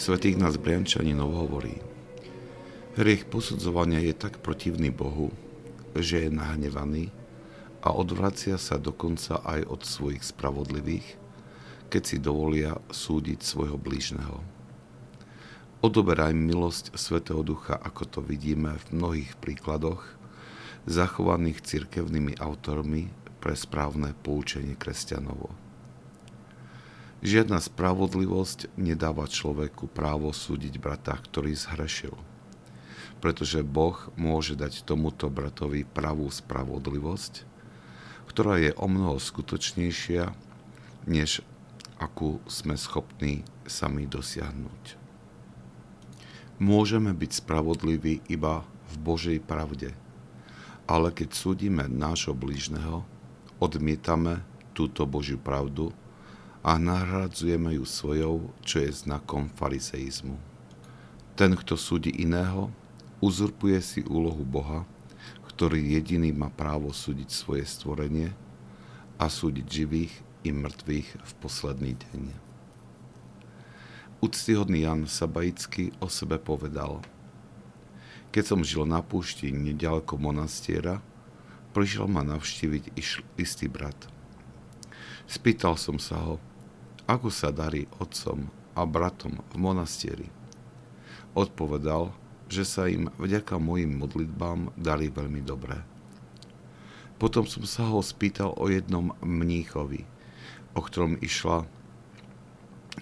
[0.00, 1.76] Svetý nás Briančaninov hovorí,
[2.96, 5.28] hriech posudzovania je tak protivný Bohu,
[5.92, 7.12] že je nahnevaný
[7.84, 11.04] a odvracia sa dokonca aj od svojich spravodlivých,
[11.92, 14.40] keď si dovolia súdiť svojho blížneho.
[15.84, 20.00] Odoberaj milosť Svetého Ducha, ako to vidíme v mnohých príkladoch,
[20.88, 25.69] zachovaných cirkevnými autormi pre správne poučenie kresťanovo.
[27.20, 32.16] Žiadna spravodlivosť nedáva človeku právo súdiť brata, ktorý zhrešil.
[33.20, 37.44] Pretože Boh môže dať tomuto bratovi pravú spravodlivosť,
[38.24, 40.32] ktorá je o mnoho skutočnejšia,
[41.04, 41.44] než
[42.00, 44.96] akú sme schopní sami dosiahnuť.
[46.56, 49.92] Môžeme byť spravodliví iba v Božej pravde,
[50.88, 53.04] ale keď súdime nášho blížneho,
[53.60, 54.40] odmietame
[54.72, 55.92] túto Božiu pravdu
[56.60, 60.36] a nahradzujeme ju svojou, čo je znakom fariseizmu.
[61.32, 62.68] Ten, kto súdi iného,
[63.24, 64.84] uzurpuje si úlohu Boha,
[65.48, 68.32] ktorý jediný má právo súdiť svoje stvorenie
[69.16, 70.12] a súdiť živých
[70.44, 72.24] i mŕtvych v posledný deň.
[74.20, 77.00] Úctyhodný Jan Sabaický o sebe povedal
[78.36, 81.00] Keď som žil na púšti nedaleko monastiera,
[81.72, 83.00] prišiel ma navštíviť
[83.40, 83.96] istý brat.
[85.24, 86.36] Spýtal som sa ho,
[87.10, 88.46] ako sa darí otcom
[88.78, 90.30] a bratom v monastieri.
[91.34, 92.14] Odpovedal,
[92.46, 95.82] že sa im vďaka mojim modlitbám darí veľmi dobre.
[97.18, 100.06] Potom som sa ho spýtal o jednom mníchovi,
[100.72, 101.66] o ktorom išla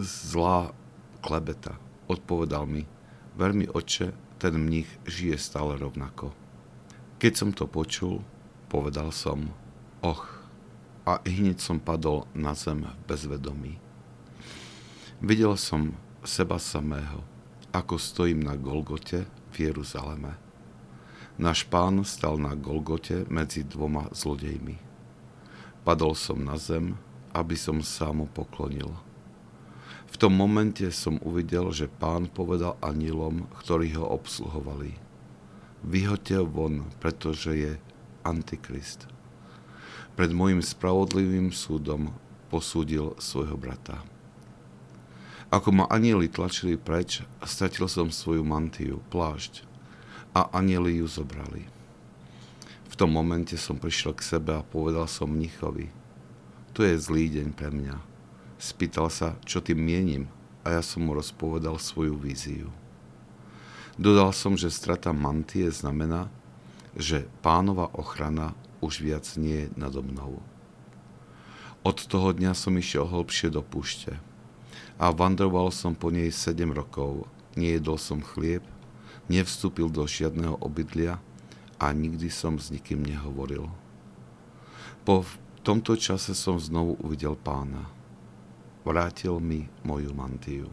[0.00, 0.72] zlá
[1.20, 1.76] klebeta.
[2.08, 2.88] Odpovedal mi,
[3.36, 6.32] veľmi oče, ten mních žije stále rovnako.
[7.20, 8.24] Keď som to počul,
[8.72, 9.52] povedal som,
[10.00, 10.24] och,
[11.04, 13.89] a hneď som padol na zem v bezvedomí.
[15.20, 15.92] Videl som
[16.24, 17.20] seba samého,
[17.76, 20.32] ako stojím na Golgote v Jeruzaleme.
[21.36, 24.80] Náš pán stal na Golgote medzi dvoma zlodejmi.
[25.84, 26.96] Padol som na zem,
[27.36, 28.88] aby som sa mu poklonil.
[30.08, 34.96] V tom momente som uvidel, že pán povedal anílom, ktorí ho obsluhovali.
[35.84, 37.72] Vyhoďte von, pretože je
[38.24, 39.04] Antikrist.
[40.16, 42.08] Pred môjim spravodlivým súdom
[42.48, 44.00] posúdil svojho brata.
[45.50, 49.66] Ako ma anieli tlačili preč, stratil som svoju mantiu, plášť
[50.30, 51.66] a anieli ju zobrali.
[52.86, 55.90] V tom momente som prišiel k sebe a povedal som mnichovi,
[56.70, 57.98] to je zlý deň pre mňa.
[58.62, 60.30] Spýtal sa, čo tým mienim
[60.62, 62.70] a ja som mu rozpovedal svoju víziu.
[63.98, 66.30] Dodal som, že strata mantie znamená,
[66.94, 70.38] že pánova ochrana už viac nie je nado mnou.
[71.82, 74.14] Od toho dňa som išiel hlbšie do púšte
[75.00, 77.24] a vandroval som po nej 7 rokov.
[77.56, 78.60] Nejedol som chlieb,
[79.32, 81.16] nevstúpil do žiadneho obydlia
[81.80, 83.64] a nikdy som s nikým nehovoril.
[85.08, 85.24] Po
[85.64, 87.88] tomto čase som znovu uvidel pána.
[88.84, 90.68] Vrátil mi moju mantiu.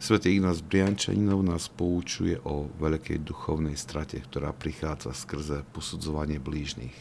[0.00, 6.96] Svetý Ignác Briančaninov nás poučuje o veľkej duchovnej strate, ktorá prichádza skrze posudzovanie blížnych.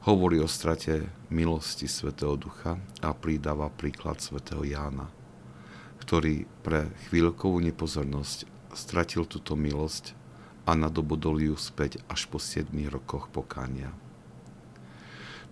[0.00, 5.12] Hovorí o strate milosti Svetého Ducha a pridáva príklad Svetého Jána,
[6.00, 10.16] ktorý pre chvíľkovú nepozornosť stratil túto milosť
[10.64, 13.92] a nadobudol ju späť až po 7 rokoch pokánia.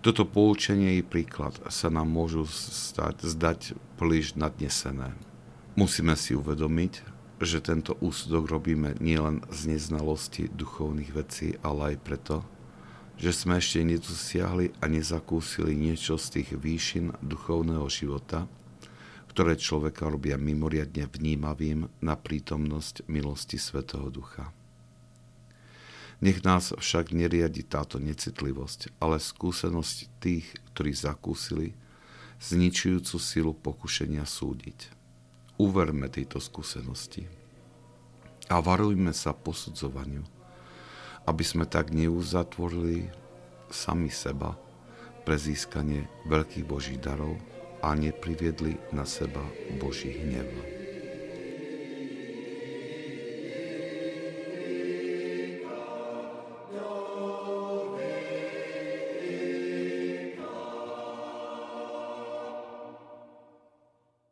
[0.01, 5.13] Toto poučenie i príklad sa nám môžu stať, zdať príliš nadnesené.
[5.77, 7.05] Musíme si uvedomiť,
[7.37, 12.41] že tento úsudok robíme nielen z neznalosti duchovných vecí, ale aj preto,
[13.19, 18.47] že sme ešte nedosiahli a nezakúsili niečo z tých výšin duchovného života,
[19.35, 24.55] ktoré človeka robia mimoriadne vnímavým na prítomnosť milosti Svetého Ducha.
[26.23, 31.75] Nech nás však neriadi táto necitlivosť, ale skúsenosť tých, ktorí zakúsili
[32.39, 34.95] zničujúcu silu pokušenia súdiť.
[35.59, 37.27] Uverme tejto skúsenosti
[38.47, 40.23] a varujme sa posudzovaniu–
[41.29, 43.05] aby sme tak neuzatvorili
[43.69, 44.57] sami seba
[45.29, 47.37] pre získanie veľkých Božích darov
[47.85, 49.45] a nepriviedli na seba
[49.77, 50.78] Boží hnev.